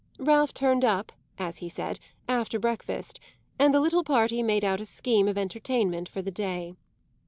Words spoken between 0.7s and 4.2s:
up, as he said, after breakfast, and the little